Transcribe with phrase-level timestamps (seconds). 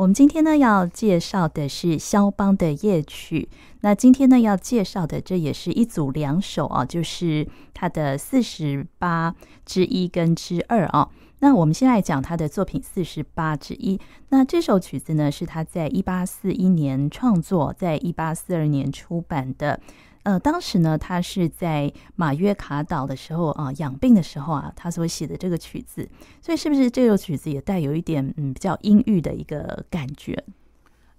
[0.00, 3.46] 我们今天呢要介绍的是肖邦的夜曲。
[3.82, 9.34] 那今天呢要介绍的这也是一组两首啊，就是他的四十八
[9.66, 11.10] 之一跟之二啊。
[11.40, 14.00] 那我们先来讲他的作品四十八之一。
[14.30, 19.78] 那这首曲子呢，是他在一八四一年创作，在一八四二年出版的。
[20.22, 26.06] 呃，当时呢，他是在马约卡岛的时候啊，养病的时候啊，他所写的这个曲子。
[26.42, 30.44] 所以，是不是这首曲子也带有一点嗯比较阴郁的一个感觉？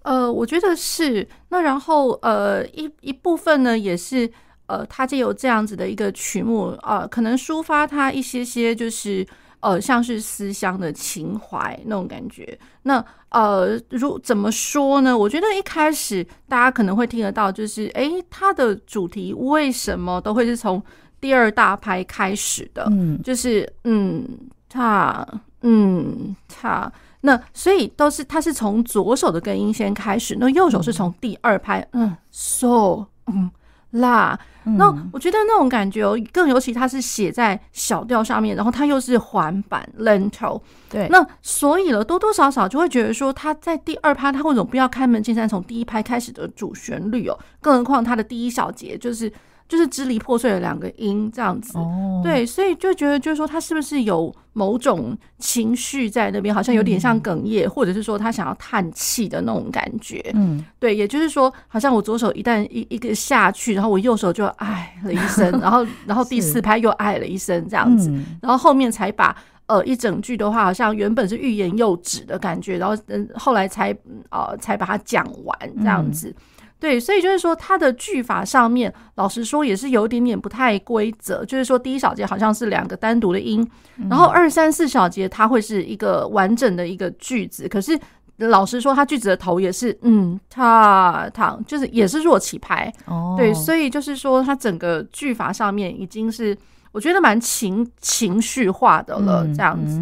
[0.02, 1.28] 呃，我觉得是。
[1.48, 4.30] 那然后呃一一部分呢，也是
[4.66, 9.26] 呃，他就有这样子的一个曲目啊，可能抒发他一些些就是。
[9.62, 12.58] 呃，像是思乡的情怀那种感觉。
[12.82, 15.16] 那呃，如怎么说呢？
[15.16, 20.82] 我觉得一开始大家可能会听得到，就是诶，它的主题为什么都会是从
[21.20, 22.86] 第二大拍开始的？
[22.90, 24.28] 嗯，就是嗯，
[24.68, 25.26] 它
[25.62, 33.50] 嗯，它那所以都是它是从左手的根音先开始，那右手是从第二拍，嗯，so 嗯。
[33.92, 47.38] 啦，那我觉得那种感觉哦，更尤其它是写在小调上面，然后它又是环板 lento，对，那所以了多多少少就会觉得说，他在第二拍，他为什么不要开门见山从第一拍开始的主旋律哦？
[47.60, 49.32] 更何况他的第一小节就是。
[49.68, 51.78] 就是支离破碎的两个音这样子，
[52.22, 60.22] 对，所以就觉得就是说他是不是有某种情绪在那边，好像有点像哽咽，或者是说他想要叹气的那种感觉。
[60.34, 69.34] 嗯，对，也就是说，好像我左手一旦一一个下去，然后我右手就唉了一声， 然后然后第四拍又唉了一声这样子，然后后面才把
[69.66, 73.96] 呃一整句的话，好像原本是欲言又止的感觉，然后嗯后来才
[74.30, 76.34] 呃才把它讲完这样子。
[76.82, 81.44] 对，所以就是说，它的句法上面，老实说也是有一点点不太规则。
[81.44, 83.64] 就是说，第一小节好像是两个单独的音，
[84.10, 87.68] 然后二三四小节它会是一个完整的一个句子。
[87.68, 87.96] 可是
[88.38, 92.92] 老实说，它句子的头也是嗯，它它就是也是弱起拍。
[93.06, 96.58] 哦，对，所以就是说，它整个句法上面已经是
[96.90, 100.00] 我觉得蛮情情绪化的了，这样子。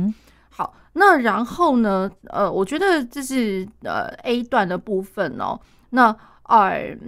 [0.48, 6.16] 好，那然后呢，呃，我觉得这是呃 A 段的部分哦，那。
[6.50, 6.98] 而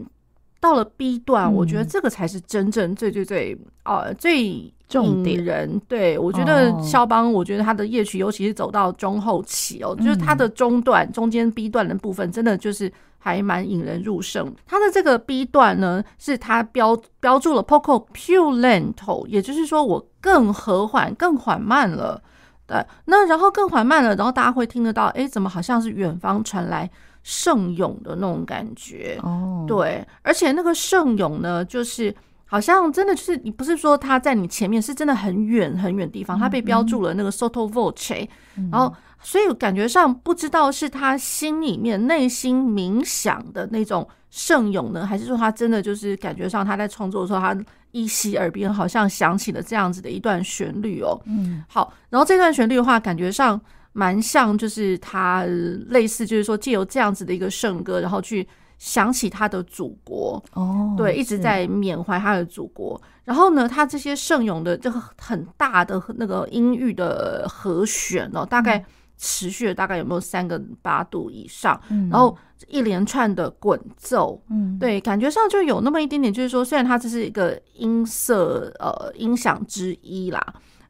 [0.61, 4.73] 到了 B 段，我觉得这个才是真正最最最呃最。
[4.89, 5.81] 重点。
[5.89, 14.55] 对，我觉得肖邦，我觉得他的夜曲，尤其是走到中后期哦，就是他的中段、中间 B 段的部分，真的就是还蛮引人入胜。
[14.67, 22.23] 他的这个 B 段呢，是他标标注了 poco più lento，也就是说我更和缓、更缓慢了。
[22.67, 26.91] 对，那然后更缓慢了，然后大家会听得到，哎，怎么好像是远方传来。
[27.23, 29.19] 圣咏的那种感觉。
[29.23, 38.29] 哦，对，而且那个圣咏呢，就是好像真的就是你不是说他在你前面，是真的很远很远的地方，他被标注了那个 sotto voce，
[38.71, 47.57] 然后所以感觉上不知道是他心里面内心冥想的那种圣咏呢，还是说他真的就是感觉上他在创作的时候，他
[47.93, 53.61] 依稀耳边好像响起了这样子的一段旋律哦，嗯，好，然后这段旋律的话，感觉上。
[53.93, 55.45] 蛮像，就是他
[55.89, 58.47] 类似，就是说借由这样子的一个圣歌，然后去
[58.79, 63.01] 想起他的祖国哦，对，一直在缅怀他的祖国。
[63.25, 68.85] 然后呢，他这些圣咏的这个很大的那个音域的和弦哦，大概
[69.17, 71.81] 持续了大概有没有三个八度以上？
[71.91, 72.37] 嗯然后
[72.67, 80.45] 一连串的滚奏，嗯，对，感觉上就有那么一点点，就是说，虽然它这是一个音色呃音响之一啦，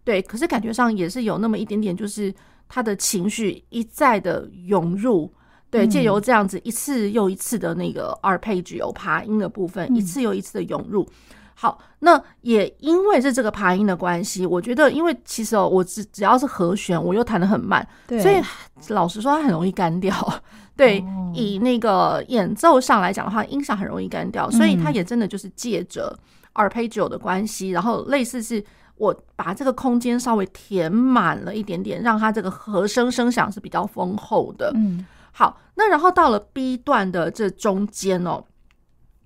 [0.05, 2.33] 对，可是感觉上也是有那么一点点，就是。
[2.75, 5.31] 他的情绪一再的涌入，
[5.69, 11.07] 对，借由这样子一次又一次的那个 arpeggio 爬音的部分，一次又一次的涌入。
[11.55, 18.41] 好，那也因为是这个爬音的关系，我觉得，因为其实哦，我只只要是和弦，我又弹得很慢，所以
[18.89, 20.43] 老实说，它很容易干掉。
[20.75, 21.05] 对，
[21.35, 26.19] 以那个演奏上来讲的话，音响很容易干掉，所以它也真的就是借着
[26.55, 28.65] arpeggio 的关系，然后类似是。
[28.97, 34.73] 我把这个空间稍微填满了一点点，让它这个和声声响是比较丰厚的。
[34.75, 38.45] 嗯，好，那然后到了 B 段的这中间哦，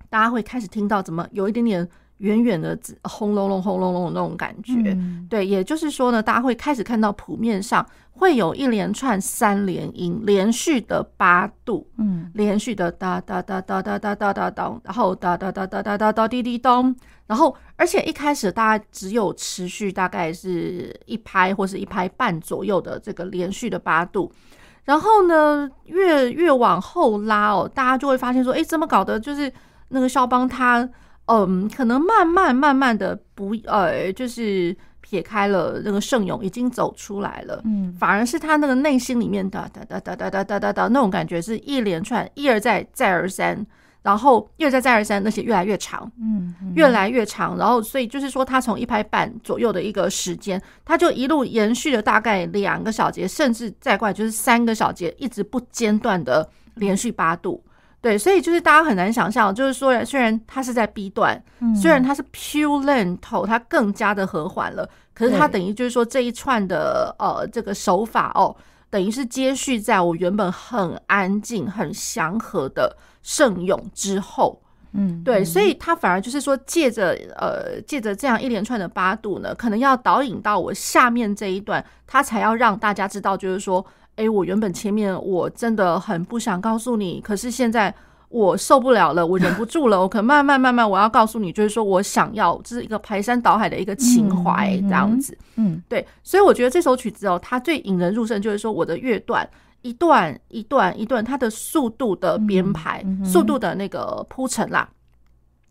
[0.08, 4.74] 大家会开始听到怎么有一点点远远的轰隆隆、轰隆隆的那种感觉。
[4.92, 16.94] 嗯、对，也就是说呢，大家会开始看到谱面上会有一连串三连音，连续的八度，嗯，连续的哒哒哒哒哒哒哒哒咚，然后哒哒哒哒哒哒哒滴滴咚，
[17.26, 24.32] 然后而且一开始大家只有持续大概是一拍或是一拍半左右的这个连续的八度。
[24.84, 29.18] 然后呢，越越往后拉哦，大家就会发现说，哎，怎么搞的？
[29.18, 29.52] 就是
[29.88, 30.88] 那个肖邦他，
[31.26, 37.60] 嗯，可能慢慢慢慢的不，呃，就是撇开了那个圣咏，已经走出来了。
[37.64, 43.66] 嗯，反而是他那个内心里面的哒哒哒哒哒哒哒哒那种感觉，是一连串一而再再而三。
[44.02, 47.58] 然后一而再再而三，那些越来越长，嗯，越来越长。
[47.58, 57.60] 然后所以就是说，他从一拍半左右的一个时间，他就一路延续了大概两个小节，甚至再快就是三个小节，一直不间断的连续八度。
[58.06, 61.42] 对，所以就是大家很难想象，就是说虽然它是在 B 段，
[61.74, 68.54] 虽然它是 pure lento，它更加的和缓了，可是它等于就是说这一串的呃这个手法哦，
[68.88, 72.96] 等于是接续在我原本很安静、很祥和的。
[73.28, 74.62] 圣咏之后，
[74.92, 83.84] 嗯，对，所以他反而就是说，借着呃，借着这样一连串的八度呢，可能要导引到我下面这一段，他才要让大家知道，就是说，
[84.16, 87.94] 哎，我原本前面我真的很不想告诉你，可是现在
[88.28, 99.48] 我受不了了，我忍不住了，我可慢慢慢慢，我要告诉你，就是说我想要，这是一个排山倒海的一个情怀，这样子，嗯，对，所以我觉得这首曲子哦，它最引人入胜，就是说我的乐段。
[99.82, 104.88] 一段一段一段，它的速度的编排，嗯嗯、速度的那个铺陈啦。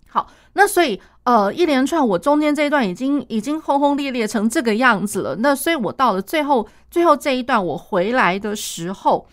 [0.08, 0.26] 好，
[0.56, 5.36] 那所以呃，一连串我中间这一段已经已经轰轰烈烈成这个样子了。
[5.38, 9.28] 那所以我到了最后最后这一段我回来的时候，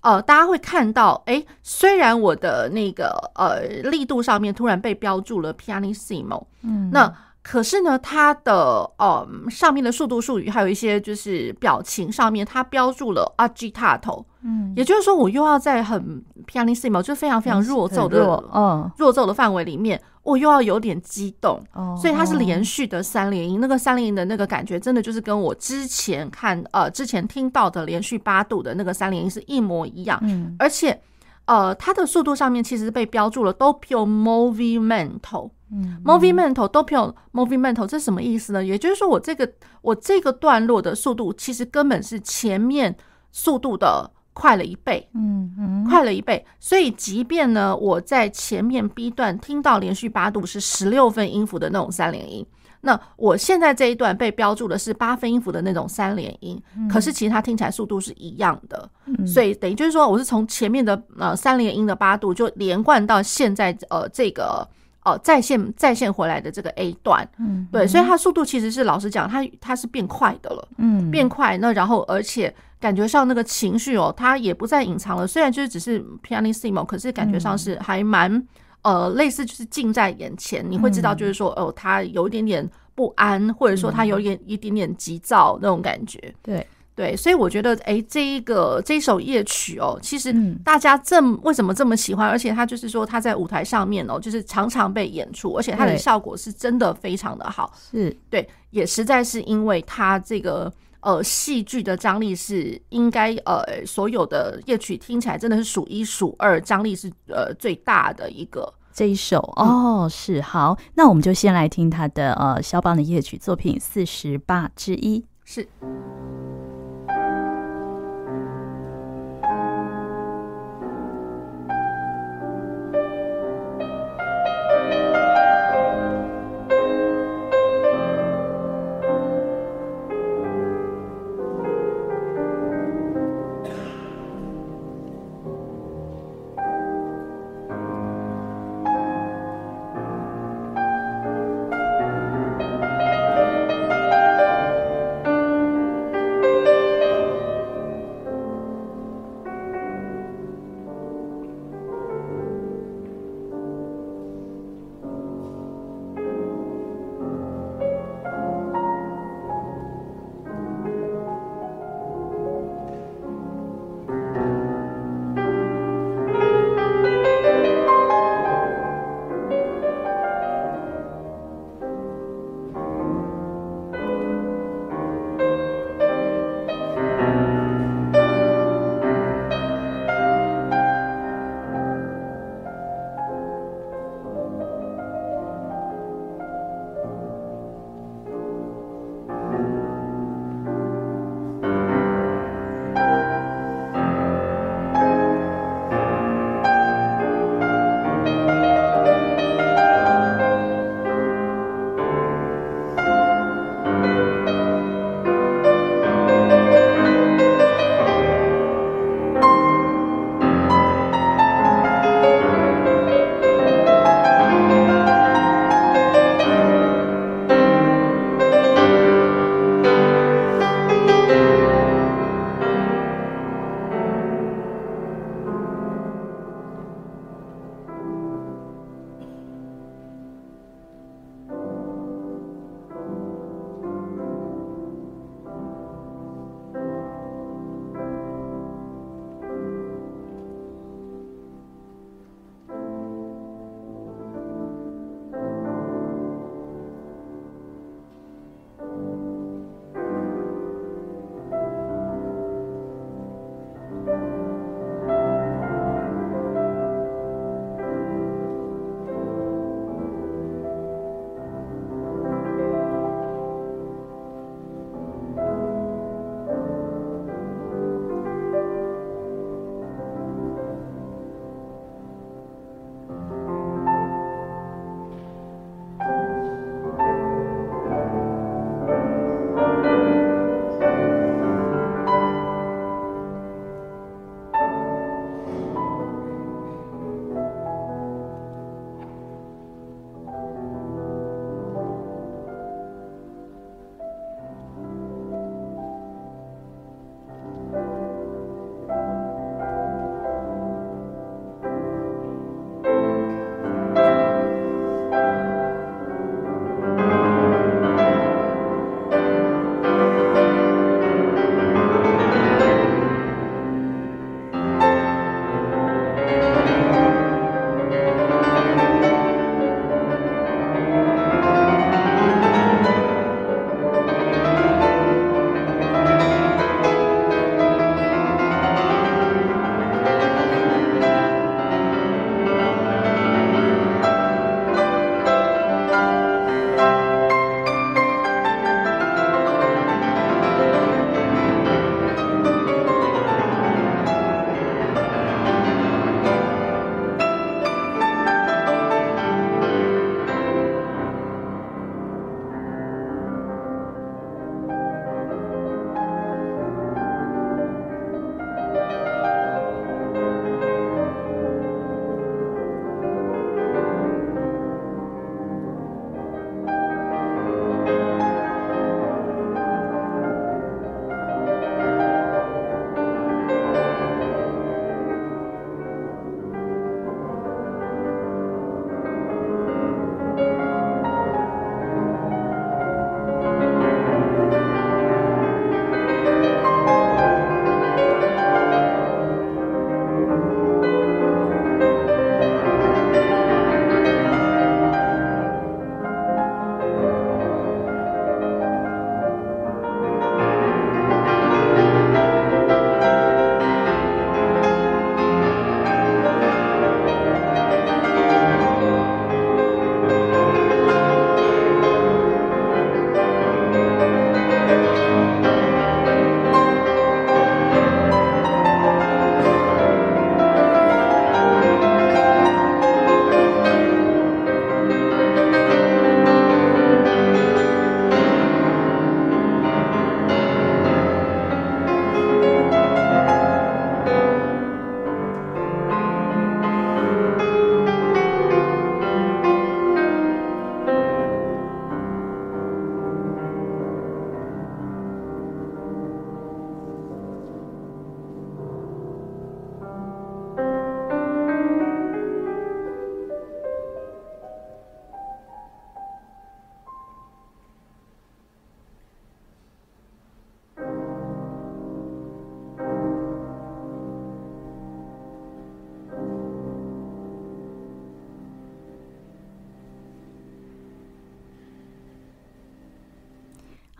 [0.00, 3.60] 呃，大家会看到，哎，虽然我的那个呃
[3.90, 7.14] 力度上面突然被标注了 pianissimo，嗯，那。
[7.50, 8.52] 可是呢，它的
[8.98, 31.00] 呃上面的速度术语，还有一些就是表情上面，它标注了 agitato，嗯，也就是说，我又要在很 pianissimo，就非常非常弱奏的，嗯，弱奏的范围里面，我又要有点激动，哦，所以它是连续的三连音，那个三连音的那个感觉，真的就是跟我之前看呃之前听到的连续八度的那个三连音是一模一样，嗯，而且
[31.46, 35.48] 呃它的速度上面其实被标注了 doppio movimento。
[35.70, 38.64] 嗯，movimento doppio movimento 这是什么意思呢？
[38.64, 39.50] 也就是说，我这个
[39.82, 42.96] 我这个段落的速度其实根本是前面
[43.32, 46.42] 速度的快了一倍，嗯嗯，快了一倍。
[46.58, 52.46] 所以，即便呢我在前面 B 段听到连续八度是十六分音符的那种三连音，
[52.80, 58.88] 那我现在这一段被标注的是八分音符的那种三连音，可是其实它听起来速度是一样的。
[59.26, 64.66] 所以等于就是说，我是从前面的呃三连音的八度就连贯到现在呃这个。
[65.08, 71.56] 哦，再现再现回来的这个 A 段，嗯，对，所以它速度其实是老实讲，它它是变快的了，嗯，变快。
[71.58, 75.26] 那然后而且感觉上那个情绪哦，它也不再隐藏了。
[75.26, 78.46] 虽然就是只是 pianissimo，可是感觉上是还蛮
[78.82, 80.64] 呃类似，就是近在眼前。
[80.68, 86.66] 你会知道，就是说哦，它有一点点不安，或者说它有一点一点点急躁那种感觉，对。
[86.98, 90.34] 对，所以我觉得，哎，这一个这一首夜曲哦，其实
[90.64, 92.28] 大家这么为什么这么喜欢？
[92.28, 97.72] 而且他就是说，他在舞台上面哦，就是常常被演出，而且他的效果是真的非常的好。
[97.92, 110.08] 是对，也实在是因为他这个呃戏剧的张力是应该呃所有的夜曲听起来真的是数一数二，张力是呃最大的一个这一首哦。
[110.10, 115.64] 是好，那我们就先来听他的呃肖邦的夜曲作品四十八之一是。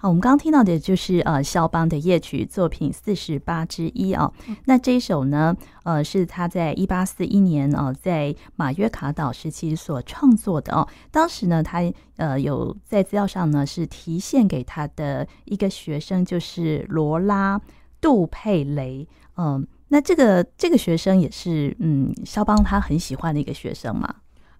[0.08, 4.32] 我们刚刚听到的就是呃肖邦的夜曲作品四十八之一啊。
[4.64, 10.88] 那这一首呢，呃，是他在一八四一年哦、呃，在马约卡岛时期所创作的哦。
[11.10, 11.82] 当时呢，他
[12.16, 17.60] 呃有在资料上呢是提献给他的一个学生，就是罗拉
[18.00, 19.06] 杜佩雷。
[19.36, 24.14] 嗯、呃，那这个这个学生也是嗯肖邦他很喜欢的一个学生嘛。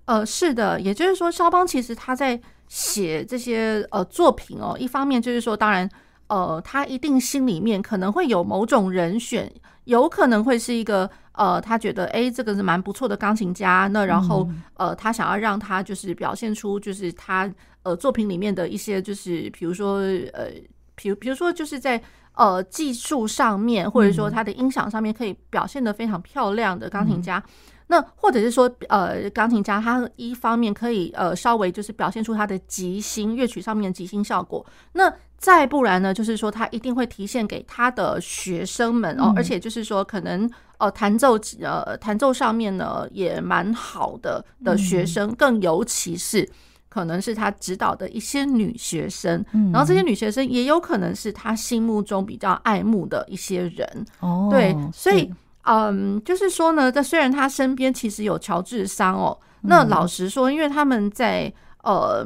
[0.09, 5.87] 呃，是的，也就是说，肖邦其实他在写这些呃作品哦，一方面就是说，当然，
[6.29, 9.53] 呃，他一定心里面可能会有某种人选，
[9.85, 14.49] 有可能会是一个呃，他觉得哎，这个是蛮不错的钢琴家，那然后
[14.79, 17.47] 呃，他想要让他就是表现出就是他
[17.83, 19.99] 呃作品里面的一些就是比如说
[20.33, 20.49] 呃，
[20.95, 22.00] 比如比如说就是在
[22.33, 27.37] 呃技术上面，或者说他的音响上面可以表现得非常漂亮的钢琴家。
[27.37, 27.53] 嗯
[27.88, 46.47] 那或者是说，呃，钢琴家他一方面可以呃稍微就是表现出他的即兴乐曲上面的即兴效果，那再不然呢，就是说他一定会提现给他的学生们哦，而且就是说可能呃弹奏呃弹奏上面呢也蛮好的的学生，更尤其是
[46.90, 49.42] 可能是他指导的一些女学生，
[49.73, 55.33] 然后这些女学生也有可能是他心目中比较爱慕的一些人哦，对，所以。
[55.69, 62.25] 嗯，就是说呢，这虽然他身边其实有乔治桑哦，那老实说，因为他们在呃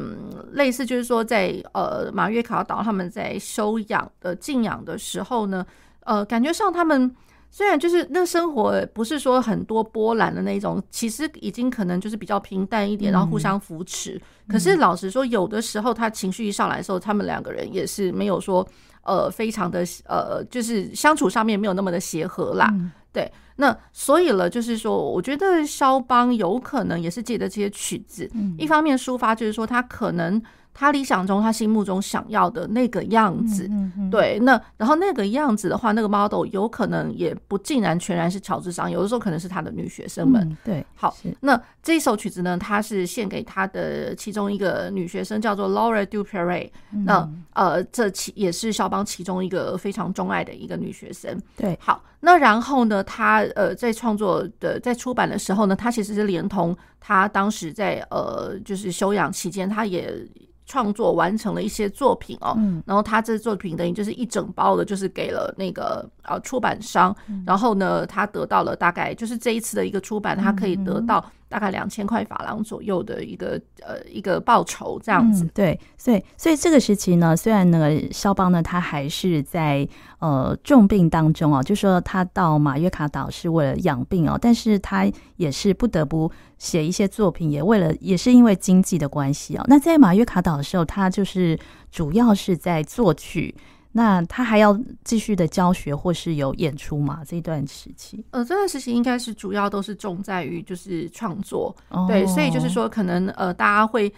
[0.52, 5.66] 类似就是说在呃马约卡岛他们在休养的静养的时候呢，
[6.04, 7.10] 呃，感觉上他们
[7.50, 14.20] 虽然就是那生活不是说很多波澜的那种，其实已经可能就是比较平淡一点，然后互相扶持。
[14.48, 18.66] 可是老实说，有的时候他情绪一上来的时候，他们两个人也是没有说
[19.02, 22.72] 呃非常的呃，就是相处上面没有那么的协和啦。
[23.12, 30.42] 对，那所以了，就是说，我觉得肖邦有可能也是借着这些曲子，一方面抒发，就是说他可能。
[30.74, 40.40] 他理想中，他心目中想要的那个样子，嗯嗯、对，那然后那个样子的话，那个 model 有可能也不尽然全然是乔治桑，有的时候可能是他的女学生们。
[40.48, 47.04] 嗯、对，好，那这一首曲子呢，他是献给他的其中一个女学生，叫做 Laura Dupéret、嗯。
[47.04, 51.38] 那呃，这其也是肖邦其中一个非常钟爱的一个女学生。
[51.54, 60.26] 对，好，那然后呢，他呃在创作的在出版的时候呢，他其实是连同他当时在呃就是休养期间，他也。
[60.64, 71.22] 创作完成了一些作品哦，然后他这作品等于就是一整包的，就是给了那个呃出版商，然后呢，他得到了大概就是这一次的一个出版，他可以得到。
[71.52, 79.86] 大概两千块法郎左右的一个呃一个报酬这样子，嗯，对，所以所以这个时期呢，虽然那个肖邦呢，他还是在
[80.18, 89.64] 呃重病当中哦，就说他到马约卡岛是为了养病哦，但是他也是不得不写一些作品，也为了也是因为经济的关系哦。
[89.68, 91.58] 那在马约卡岛的时候，他就是
[91.90, 93.54] 主要是在作曲。
[93.94, 97.22] 那他还要继续的教学或是有演出吗？
[97.26, 104.10] 这一段时期，呃，这段时期应该是主要都是重在于就是创作，哦、对，所以就是说可能呃大家会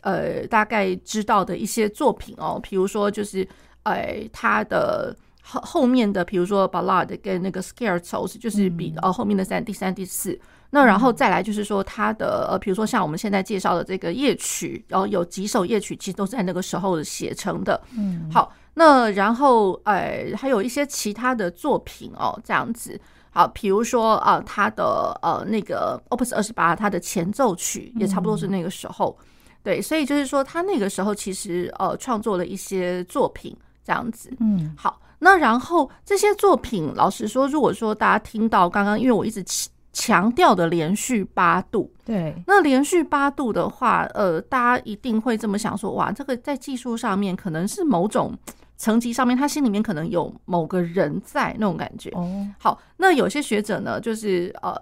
[0.00, 3.46] 呃大概知道的一些作品哦，比如说就是
[3.84, 10.36] 呃他的后后面的，比如说 Ballade 跟那个 Scherzos 就是比呃后面的三第三第四，
[10.70, 18.52] 那然后再来就是说他的呃比如说像我们现在介绍的这个夜曲，然后有几首夜曲其实都是在那个时候写成的，嗯，好。
[18.80, 22.98] 那然后，呃，还有一些其他的作品哦，这样子。
[23.28, 29.14] 好，比如说啊、呃，他的呃那个 Opus 二十八，他的前奏曲也差不多是那个时候。
[29.20, 29.26] 嗯、
[29.62, 34.32] 对，所以就是说，他那个时候其实呃创作了一些作品，这样子。
[34.40, 34.98] 嗯，好。
[35.18, 39.44] 那然后这些作品，老实说，如果说大家听到刚刚，因为我一直
[39.92, 48.32] 强调的连续八度，对，那连续八度的话，呃，大家一定会这么想说，哇，这个在技术上面可能是某种。
[48.80, 52.08] 层级上面，他心里面可能有某个人在那种感觉。
[52.14, 54.74] 哦，好，那有些学者呢，就是呃，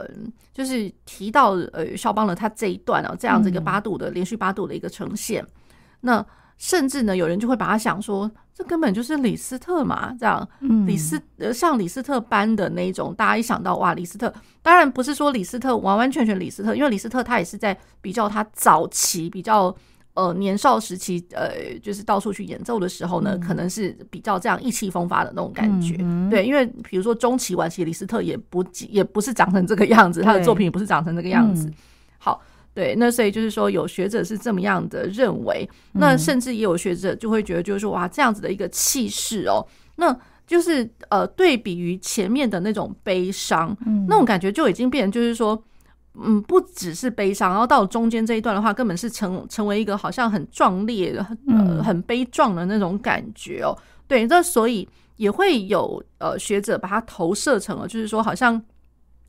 [0.52, 5.44] 就是提到呃，肖邦的他这一段啊，这样子一个八度的连续八度的一个呈现。
[6.02, 6.24] 那
[6.58, 10.48] 甚至呢，有人就会把他想说，这根本就是李斯特嘛，这样，
[10.87, 14.32] 李斯呃，像李斯特般的那种，大家一想到哇，李斯特，
[14.62, 19.74] 当然不是说李斯特完完全全李斯特，因为李斯特他也是在比较他早期比较。
[20.18, 25.94] 呃，年少时期，呃，就是到处去演奏的时候呢，嗯、可能是比较这样意气风发的那种感觉。
[26.00, 31.68] 嗯、对，因为比如说中期、晚期，李斯特也不也不是长成这个样子，他的作品也不是长成这个样子。
[31.68, 31.74] 嗯、
[32.18, 32.42] 好，
[32.74, 45.62] 对，那所以就是说，有学者是这么样的认为，那甚至也有学者就会觉得，就是说，哇，这样子的一个气势哦，那就是呃，对比于前面的那种悲伤，嗯、那种感觉就已经变成就是说。
[46.22, 53.76] 嗯，不只是悲伤，然后到中间这一段的话，根本是成成为一个好像很壮烈的、呃、很悲壮的那种感觉哦。
[54.07, 58.62] 对，那所以也会有呃学者把它投射成了，就是说好像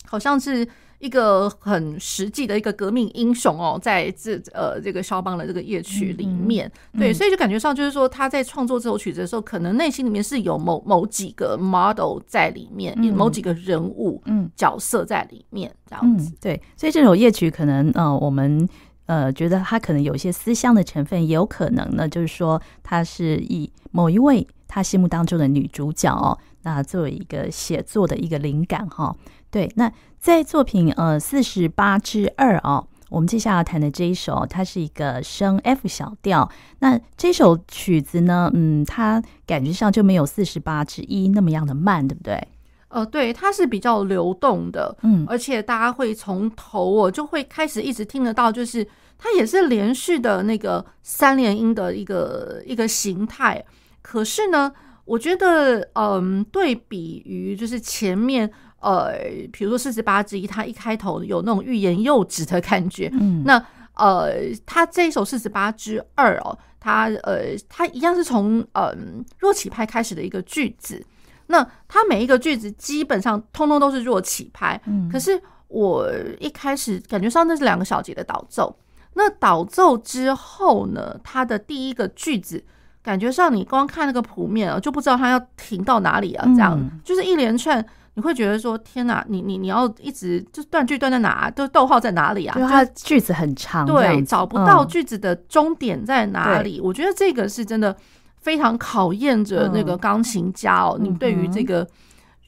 [0.06, 0.68] 好像是。
[1.00, 16.38] 一个很实际的一个革命英雄哦，在这呃这个肖邦的这个夜曲里面，嗯、对，所以就感觉上就是说他在创作这首曲子的时候，可能内心里面是有某某几个 model 在里面，嗯、某几个人物嗯角色在里面这样子、嗯。
[16.42, 18.68] 对，所以这首夜曲可能呃我们
[19.06, 29.16] 呃觉得他可能有一些思乡的成分，也有可能呢，就是说他是以某一位他心目当中的女主角哦，那作为一个写作的一个灵感哈、哦。
[29.52, 29.92] 对，那。
[30.20, 36.52] 在作品呃四十八之二哦，我们接下来要谈的这一首，它是一个升 F 小调。
[36.80, 42.46] 那这首曲子呢，嗯，它感觉上就没有四十八之一那么样的慢，对不对？
[42.90, 48.86] 呃，对，它是比较流动的，嗯，而且大家会从头我就会开始一直听得到，就是
[49.18, 53.64] 它也是连续的那个三连音的一个一个形态。
[54.02, 54.70] 可是呢，
[55.06, 58.52] 我觉得，嗯，对比于就是前面。
[58.82, 59.12] 呃，
[59.52, 63.10] 比如说四十八之一，它一开头有那种欲言又止的感觉。
[63.14, 63.62] 嗯，那
[63.96, 64.32] 呃，
[64.66, 68.96] 它这一首四十八之二哦，它呃，它一样是从嗯、呃、
[69.40, 71.06] 弱起拍开始的一个句子。
[71.48, 74.82] 那它每一个句子基本上通通都是弱起拍。
[74.86, 78.74] 嗯，可是我一开始感觉上那是两个小节的导奏。
[79.16, 82.64] 那导奏之后呢，它的第一个句子
[83.02, 86.46] 感觉上你光看那个谱面啊，就不知道它要停到哪里啊。
[86.56, 87.86] 这样、嗯、就是一连串。
[88.16, 92.58] 你会觉得说天哪，你你你要一直就断句断在哪，就逗号在哪里啊？
[92.58, 96.80] 就它句子很长，对，找不到句子的终点在哪里。
[96.80, 97.96] 嗯、我觉得这个是真的
[98.42, 101.88] 非常考验着那个钢琴家哦，嗯、你对于这个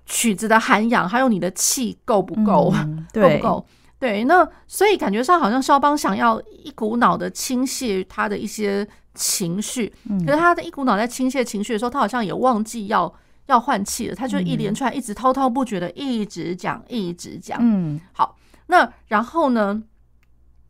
[0.05, 3.65] 曲子的涵养，还有你的气够不够，嗯、 够不够？
[3.97, 13.13] 对，那所以感觉上好像肖邦想要一股脑的倾泻他的一些情绪，嗯、可是他的一股脑在倾泻情绪的时候，他好像也忘记要。
[13.51, 17.59] 要换气了，他就一连串一直滔滔不绝的一直讲，一直讲。
[17.61, 18.37] 嗯，好，
[18.67, 19.83] 那然后呢，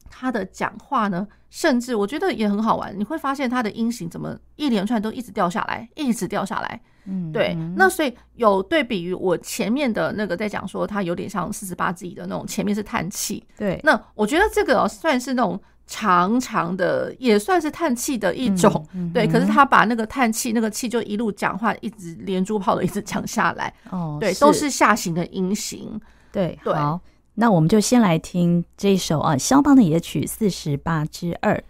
[0.10, 2.94] 他的讲话呢，甚至我觉得也很好玩。
[2.98, 6.82] 你会发现他的音型怎么一连串都一直掉下来，一直掉下来。
[7.06, 7.56] 嗯，对。
[7.76, 13.44] 那所以有对比于我前面的那个在讲说，他有点像四十八之一的那种，前面是叹气。
[13.58, 13.80] 对。
[13.84, 15.62] 那我觉得这个算是那种。
[15.91, 19.27] 长长的也算是叹气的一种，对。
[19.27, 23.73] 可是他把那个叹气，那个气就一路讲话，一直连珠炮的一直讲下来。
[23.89, 25.99] 哦，对，是都是下行的音型。
[26.32, 26.73] 对，对。
[26.73, 26.97] 好，
[27.34, 31.62] 那我们就先来听这一首啊，肖邦的夜曲四十八之二。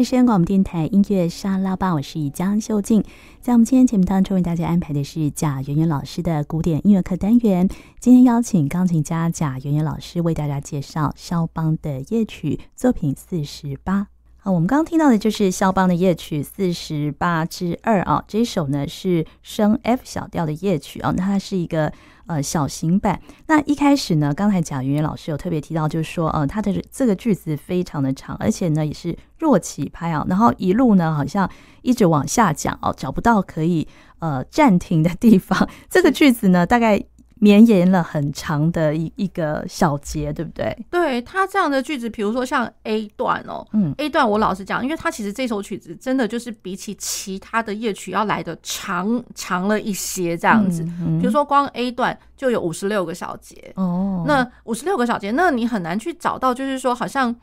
[0.00, 3.04] 还是广播电台音乐沙拉吧，我是江秀静。
[3.42, 7.68] 在我们今天节目当中，为大家安排的是贾圆圆老师的古典音乐课单元。
[7.98, 14.09] 今天邀请钢琴家贾圆圆老师为大家介绍肖邦的夜曲作品四十八。
[14.42, 21.92] 好，我们刚刚听到的就是肖邦的夜曲四十八之二啊，这一首呢是升 F 小调的夜曲啊，那它是一个。
[22.26, 23.20] 呃，小型版。
[23.48, 31.50] 那一开始呢，刚才贾圆圆老师有特别提到，就是说，呃，他的这个句子非常的长，而且呢也是弱起拍啊，然后一路呢好像
[31.82, 33.88] 一直往下讲哦，找不到可以
[34.20, 35.68] 呃暂停的地方。
[35.88, 37.02] 这个句子呢，大概。
[37.42, 40.76] 绵延了很长的一一个小节，对不对？
[40.90, 50.82] 对，他这样的句子，比如说像 A 段哦，嗯，A 段我老实讲，因为他其实这首曲子真的就是比起其他的夜曲要来的长长了一些这样子。
[50.82, 57.34] 嗯嗯、比如说光 A 段就有五十六个小节哦，那五十六个小节，那你很难去找到，就是说好像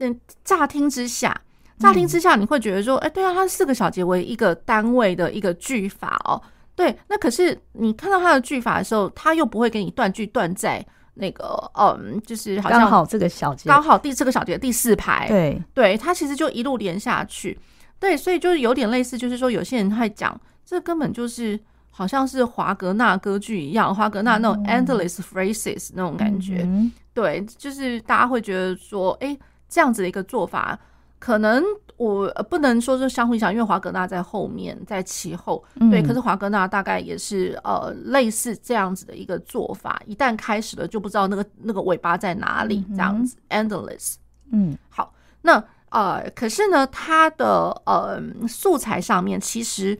[0.00, 1.34] 嗯，乍听之下，
[1.78, 6.40] 乍听之下你会觉得说，哎、嗯，对啊，它四个小节为一个单位的一个句法哦。
[6.78, 10.80] 对，那可是你看到他的句法的时候，他又不会给你断句断在
[11.14, 15.26] 那个，嗯，就是好像刚好这个小节，刚好第这个小节第四排。
[15.26, 17.58] 对，对，他其实就一路连下去。
[17.98, 21.58] 对，所以就是有点类似，就是说有些人会讲，这根本就是
[21.90, 26.60] 好像是华格纳歌剧一样，华格纳那种 endless phrases 那种感觉。
[26.62, 29.36] 嗯、对，就是大家会觉得说，哎，
[29.68, 30.78] 这样子的一个做法
[31.18, 31.60] 可能。
[31.98, 36.00] 我不能说是相互影响，因为华格纳在后面，在其后，对。
[36.00, 44.14] 可是华格纳大概也是呃类似这样子的一个做法，一旦开始了就不知道那个那个尾巴在哪里，这样子、嗯、endless。
[44.52, 49.98] 嗯，好，那呃，可是呢，它的呃素材上面其实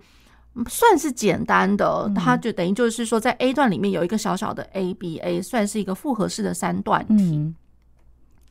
[0.68, 7.36] 算是简单的，它就等于就是说，在 A 段里面有一个小小的 A B A，算是一个复合式的三段体。
[7.36, 7.54] 嗯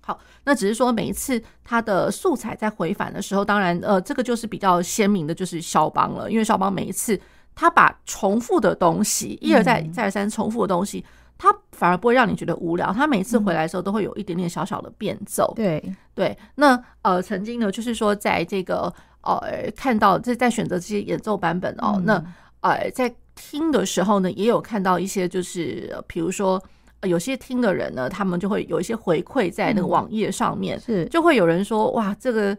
[0.08, 6.32] 好，那只是说每一次他的素材在回返的时候，当然，呃，这个就是比较鲜明的，就是肖邦了。
[6.32, 7.20] 因为肖邦每一次
[7.54, 11.04] 他把重复的东西一而再、再而三重复的东西，
[11.38, 12.94] 他反而不会让你觉得无聊。
[12.94, 15.52] 他每次回来的时候都会有一点点小小的变奏。
[15.58, 15.84] 对
[16.16, 18.84] 对，那呃，曾经呢，就是说在这个
[19.24, 22.24] 呃看到这在选择这些演奏版本哦，那
[22.62, 26.64] 呃在听的时候呢，也有看到一些就是比如说。
[27.04, 32.58] 有些听的人呢，他们就会有一些回馈在那个网页上面，是就会有人说，哇，这个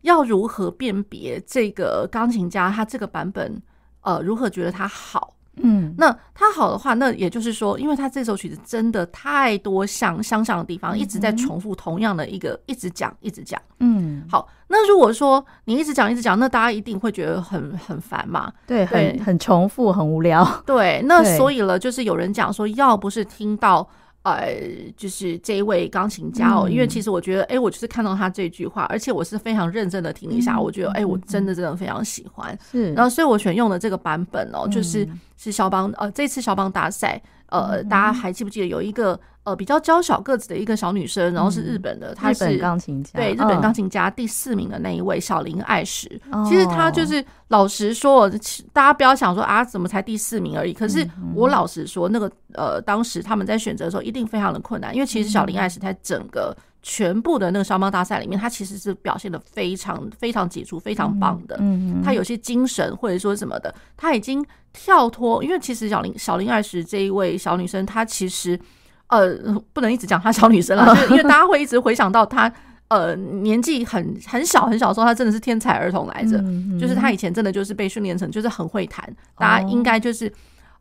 [0.00, 3.60] 要如何辨别这个钢琴家他这个版本，
[4.00, 5.35] 呃，如何觉得他好？
[5.62, 13.60] 嗯，那他好的话，那也就是说，因为他这首曲子真的太多像相像的地方，一直在重复同样的一个，一直讲，一直讲。
[13.80, 18.52] 嗯，好，那如果说你一直讲，一直讲，那大家一定会觉得很很烦嘛？
[18.66, 20.44] 对，很很重复，很无聊。
[20.66, 23.88] 对，那所以了，就是有人讲说，要不是听到。
[24.26, 24.52] 呃，
[24.96, 32.58] 就是这一位钢琴家哦，因为其实我觉得，哎，我就是看到他这句话，而且我是非常认真的听了一下，我觉得，哎，我真的真的非常喜欢。
[32.70, 39.18] 是，然后所以我选用的这个版本哦，就是是肖邦，呃，这次肖邦大赛，呃，大家还记不记得有一个？
[39.46, 46.20] 呃，比较娇小个子的一个小女生，然后是日本的，她是日本钢琴家，对，日本钢琴家第四名的那一位小林爱实。
[46.48, 48.28] 其实她就是老实说，
[48.72, 50.72] 大家不要想说啊，怎么才第四名而已。
[50.72, 61.56] 可是我老实说，那个呃，当时他们在选择的时候一定非常的困难，因为其实小林爱实在整个全部的那个肖邦大赛里面，她其实是表现的非常非常杰出、非常棒的。
[61.60, 68.58] 嗯，她有些精神或者说什么的，她已经跳脱，因为其实小林小林爱实这一位小女生，她其实。
[69.08, 69.34] 呃，
[69.72, 72.50] 不能一直讲她小女生了，就是因为大家会一直回想到她，
[72.88, 76.38] 呃，年纪很很小很小的时候，她真的是天才儿童来着，
[76.80, 80.32] 就是她以前真的就是被训练成就是很会弹，大家应该就是。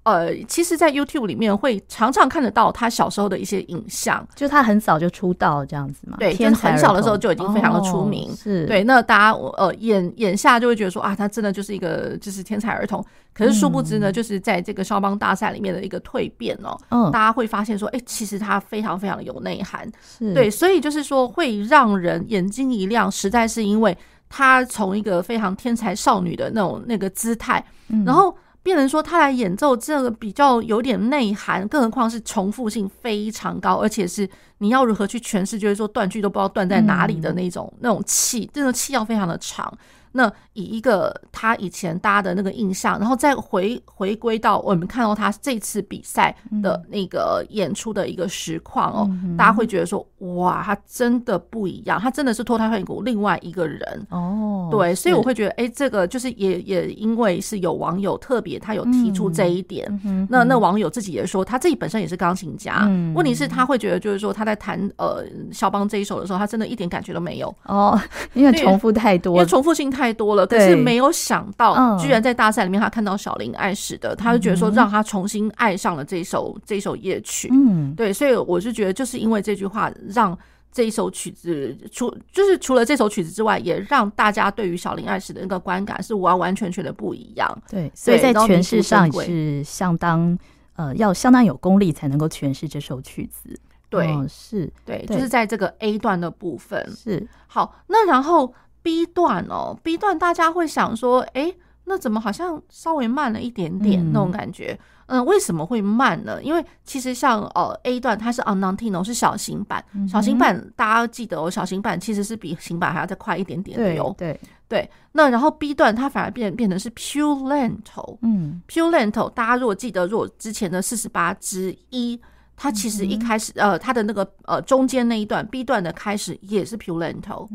[0.05, 6.17] 呃，其实，在 YouTube 里面会常常看得到他小时候的一些影像，就他很早就出道这样子嘛。
[6.19, 8.29] 对，就是很小的时候就已经非常的出名。
[8.29, 13.03] 哦、是对，那大家呃眼眼下就会觉得说啊，他真的就是一个就是天才儿童。
[13.33, 19.91] 可是殊不知呢，嗯、就是在这个肖邦大赛里面的一个蜕变哦，嗯，大家会发现说，哎、欸，其实他非常非常有内涵。
[20.19, 23.97] 是对，所以就是说会让人眼睛一亮，实在是因为
[24.29, 28.37] 他从一个非常天才少女的那种那个姿态，嗯、然后。
[28.65, 39.71] 变成说他来演奏这个比较有点内涵，更何况是重复性非常高，而且是你要如何去诠释，就是说断句都不知道断在哪里的那种、嗯、那种气，这种气要非常的长。
[40.17, 54.07] 那以一个他以前大家的那个印象，然后再回回归到我们看到他这次比赛的那个演出的一个实况哦，嗯、大家会觉得说，哇，他真的不一样，他真的是脱胎换骨另外一个人。
[54.09, 54.69] 哦。
[54.71, 67.53] 对，所以我会觉得，哎，这个就是也也因为是有网友特别他有提出这一点，嗯、那那网友自己也说，他自己本身也是钢琴家，嗯、问题是他会觉得就是说他在弹呃肖邦这一首的时候，他真的一点感觉都没有。
[67.65, 67.99] 哦，
[68.33, 70.45] 因为重复太多，因为重复性太多了。
[70.45, 77.49] 可是没有想到，居然在大赛里面他看到小林爱史的，他就觉得说让他重新爱上了这首这首夜曲。
[77.51, 80.37] 嗯，对，所以我是觉得就是因为这句话，让
[80.71, 87.61] 这一首曲子除就是除了这首曲子之外，也让大家对于小林爱史的那个观感是完完全全的不一样。
[87.69, 90.37] 对，所以在诠释上也是相当
[90.75, 93.57] 呃要相当有功力才能够诠释这首曲子。
[93.87, 97.77] 对，是，对，就是在这个 A 段的部分是好。
[97.87, 98.53] 那然后
[98.85, 101.51] B 段哦，B 段大家会想说，哎，
[101.85, 104.79] 那怎么好像稍微慢了一点点那种感觉？
[105.07, 106.39] 嗯，为什么会慢呢？
[106.43, 114.13] 因为其实像呃 A 段它是 Andantino 是小型版，小型版大家记得哦，小型版其实是比型版还要再快一点点的哟。
[114.15, 122.21] 对对，那然后 B 段它反而变变成是 pure lento，嗯，Più lento，大家如果记得，如果之前的四十八之一。
[122.57, 127.49] 它其实一开始，呃，它的那个呃中间那一段 B 段的开始也是 pure lento，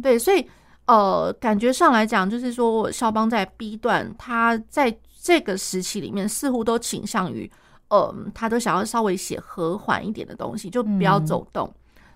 [0.00, 0.48] 对，所以
[0.86, 7.50] 呃感觉上来讲，就是说肖邦在 B 段，他在这个时期里面似乎都倾向于，
[7.88, 11.72] 呃，他都想要稍微写和缓一点的东西，就不要走动。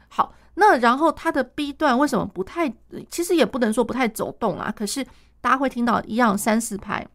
[0.08, 2.72] 好，那然后他的 B 段为什么不太，
[3.10, 5.04] 其实也不能说不太走动啊，可是
[5.40, 7.06] 大家会听到一样三四拍，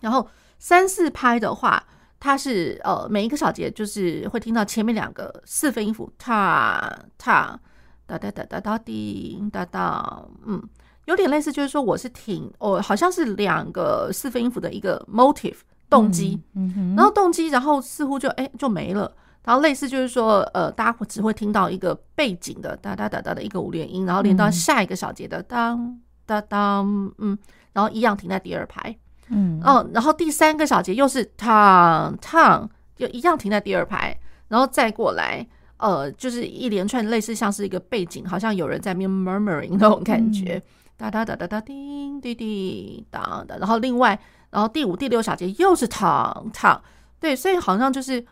[0.00, 1.84] 然后三四拍的话。
[2.20, 7.56] 它是呃，每一个小节就是会听到前面两个四分音符，哒哒
[8.08, 10.60] 哒哒哒哒哒滴哒哒，嗯，
[11.04, 15.58] 有点类似，就是说我是挺哦，好像是两个四分音符的一个 motive
[15.90, 19.12] 动机，嗯嗯，然后动机，然后似乎就哎就没了，
[19.44, 27.36] 然后类似就是说呃，大家只会听到一个背景的哒哒哒哒的一个五连音，然后连到下一个小节的当哒当，嗯，
[27.74, 28.96] 然后一样停在第二排。
[29.30, 35.46] 嗯哦，然后第三个小节又是烫烫，就一样停在第二排，然后再过来，
[35.78, 40.62] 呃，就是一连串类似像是一个背景，好像有人在那边 murmuring 那种感觉，
[40.96, 44.18] 哒哒哒哒哒叮滴滴哒的，然后另外，
[44.50, 46.82] 然后第五、第六小节又是躺躺，
[47.18, 48.24] 对，所以好像就是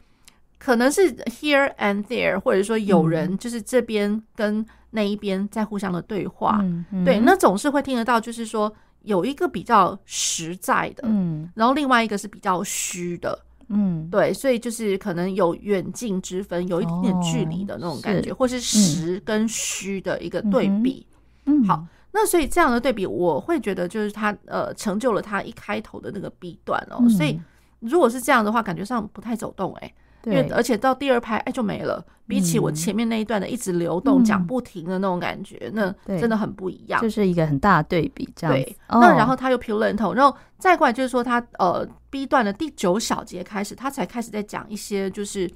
[0.58, 6.64] 可能是 here and there，或者说有人就是这边跟那一边在互相的对话，
[7.04, 8.74] 对，那总是会听得到，就是说。
[9.02, 13.38] 有一个比较实在的，嗯，然后另外一个是比较虚的，
[13.68, 21.06] 嗯，对，所以就是可能有远近之分，有一点点距离的那种感觉，或是实跟虚的一个对比。
[21.46, 27.40] 嗯，好，那所以这样的对比，我会觉得就是他呃成就了他一开头的那个 B 段哦，所以
[27.80, 29.92] 如果是这样的话，感觉上不太走动哎。
[30.26, 32.04] 因为而且到第二拍，哎，就没了。
[32.28, 37.00] 比起我前面那一段的一直流动讲不停的那种感觉，那真的很不一样。
[37.00, 38.52] 就是一个很大的对比，这样。
[38.52, 45.48] 对，那然后他又 più lento，然后再过来就是说他呃 B 段的第九小节开始，他才开始在讲一些就是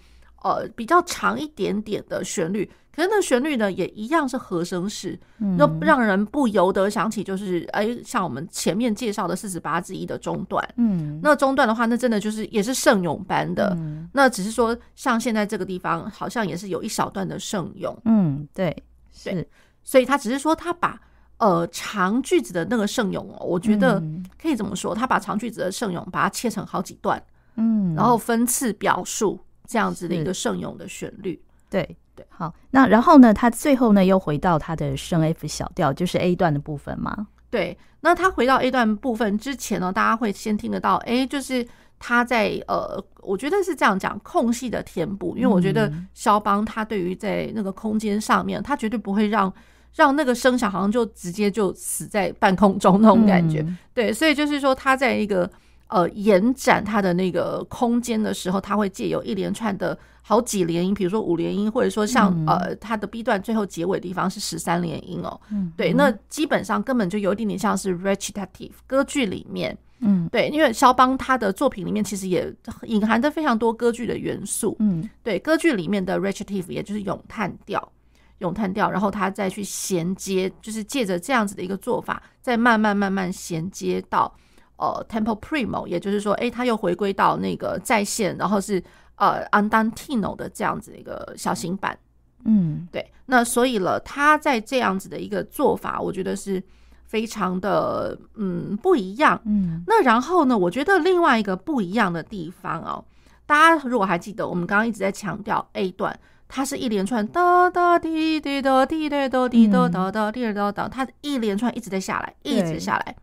[0.42, 2.70] 呃比较长一点点的旋律。
[2.92, 18.76] 可是那旋律呢，也一样是和声式，那、嗯、让人不由得想起，就是哎，像我们前面介绍的四十八之一的中段，嗯，那中段的话，那真的就是也是圣咏般的，嗯、那只是说像现在这个地方，好像也是有一小段的圣咏，嗯，对，
[19.12, 19.30] 是。
[19.30, 19.48] 对，
[19.84, 21.00] 所以他只是说他把
[21.38, 24.02] 呃长句子的那个圣咏，我觉得
[24.36, 27.22] 可以怎么说，他把长句子的圣咏把它切成好几段，
[27.54, 29.38] 嗯，然后分次表述
[29.70, 31.40] 这样子的一个圣咏的旋律，
[31.70, 32.26] 对对。
[32.28, 33.32] 好，那然后呢？
[33.32, 37.28] 他最后呢又回到他的升 F 小调，就是 A 段的部分嘛？
[37.50, 41.64] 对，那他回到 A 段部分之前呢，大家会先听得到，哎，就是
[42.00, 49.52] 他在呃，我觉得是这样讲空隙的填补，因为我觉得肖邦他对于在那个空间上面，他绝对不会让
[49.94, 55.48] 让那个声响好像就直接就死在半空中那种感觉，嗯、对，所以就是说他在一个。
[55.90, 65.40] 呃，延展它的那个空间的时候，它会借由一连串的好几连音，比如说五连音，或者说像、嗯、呃它的 B 段最后结尾的地方是十三连音哦。
[65.50, 69.76] 嗯，对，那基本上根本就有一点点像是 recitative 歌剧里面。
[70.02, 72.50] 嗯，对，因为肖邦他的作品里面其实也
[72.84, 74.74] 隐含着非常多歌剧的元素。
[74.78, 77.92] 嗯，对，歌剧里面的 recitative 也就是咏叹调，
[78.38, 84.32] 咏叹调，然后他再去衔接，就是借着这样子的一个做法，再慢慢慢慢衔接到。
[84.80, 88.82] 呃，Temple Primo，也就是说，哎，他又回归到那个在线，然后是
[89.16, 91.98] 呃，Andantino 的这样子一个小型版，
[92.46, 93.12] 嗯，对。
[93.26, 96.62] 那所以了，他在这样子的一个做法，我觉得是
[97.04, 99.38] 非常的嗯不一样。
[99.44, 103.04] 嗯，那然后呢，我觉得另外一个不一样的地方哦，
[103.44, 106.18] 大家如果还记得，我们刚刚一直在强调 A 段，
[106.48, 113.14] 它是一连串哒哒滴滴哒滴哒哒滴哒哒哒滴哒哒，它一连串一直在下来，一直下来。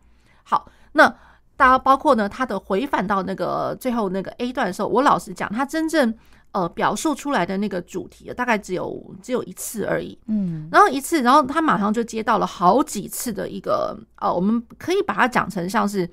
[0.44, 1.14] 好，那
[1.58, 6.14] 大家包括呢，他的回返到那个最后那个 A 段的时候，我老实讲，他真正。
[6.52, 16.08] 呃，表述出来的那个主题大概只有只有一次而已，嗯，然后一次，然后他马上就接到了好几次的一个，呃，我们可以把它讲成像是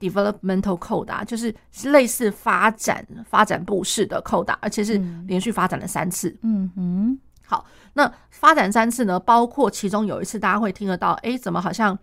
[0.00, 7.16] developmental coda，就是类似发展发展部式的 coda，而且是连续发展了三次，嗯嗯，
[7.46, 11.96] 好，那发展三次呢，包括其中有一次大家会听得到，哎，怎么好像。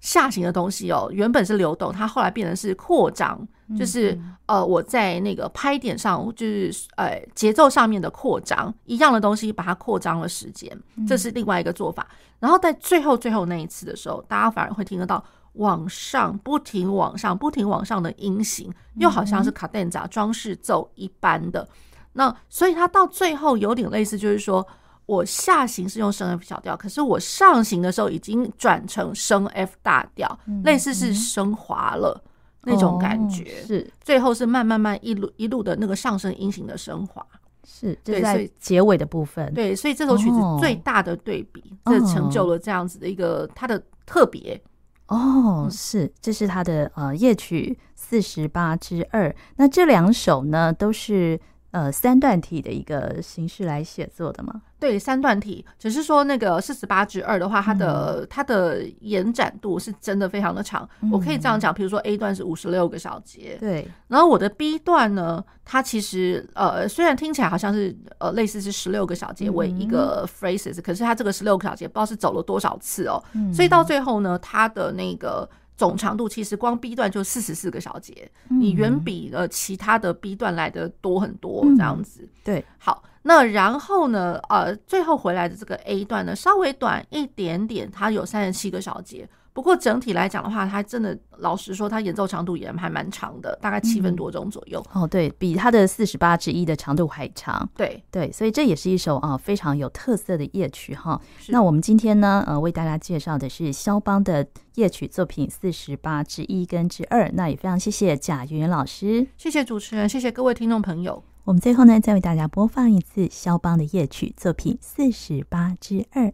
[0.00, 3.46] 下行的东西哦，原本是流动，它后来变成是扩张，
[3.78, 10.74] 就是呃，我在那个拍点上，就是呃节奏上面的扩张，一样的东西把它扩张了时间，
[11.06, 12.08] 这是另外一个做法。
[12.38, 15.22] 然后在最后最后那一次的时候，大家反而会听得到
[15.52, 21.68] 往上不停往上不停往上的音型，又好像是卡顿扎装饰奏一般的。
[22.14, 24.66] 那所以它到最后有点类似，就是说。
[25.10, 32.22] 我下行是用升 F 小调，可是我上行的时候已经转成升 F 大调，嗯、类似是升华了、
[32.62, 33.42] 嗯、那种感觉。
[33.42, 37.26] 哦、是最后是慢慢慢一路一路的那个上升音型的升华。
[37.64, 39.52] 是，对，在结尾的部分。
[39.52, 44.60] 对，所以这首曲子最大的对比，这、哦、成就了这样子的一个它的特别。
[45.08, 49.34] 哦，是，这是它的呃夜曲四十八之二。
[49.56, 51.38] 那这两首呢，都是
[51.70, 54.62] 呃三段体的一个形式来写作的吗？
[54.78, 60.88] 对，三段体，只是说那个四十八之二的话，它的、嗯、它的延展度是真的非常的长。
[61.02, 63.86] 嗯、我可以这样讲，比如说 A 段是五十六个小节，对。
[64.08, 73.22] 然后我的 B 段呢，它其实呃虽然听起来好像是呃类似是十六个小节为一个 phrases，、嗯、可是它这个十六个小节不知道是走了多少次哦。
[73.34, 75.46] 嗯、所以到最后呢，它的那个
[75.80, 82.20] 总长度其实光 B 段就四十四个小节，嗯、你远比呃其他的 B 段来的多很多这样子。
[82.22, 83.02] 嗯、对，好。
[83.22, 84.38] 那然后呢？
[84.50, 89.26] 呃，最后回来的这个 A 段呢，稍微短一点点，它有三十七个小节。
[89.52, 94.84] 不过整体来讲的话，他真的老实说，他演奏长度也还蛮长的，大概七分多钟左右。
[94.94, 97.68] 嗯、哦，对，比他的四十八之一的长度还长。
[97.76, 101.20] 对对，所以这也是一首啊、呃、非常有特色的夜曲哈。
[101.48, 104.46] 那我们今天呢，呃，为大家介绍的是肖邦的
[104.76, 107.28] 夜曲作品四十八之一跟之二。
[107.34, 111.22] 那也非常谢谢贾圆圆老师，谢谢主持人，谢谢各位听众朋友。
[111.44, 116.32] 我们最后呢，再为大家播放一次肖邦的夜曲作品四十八之二。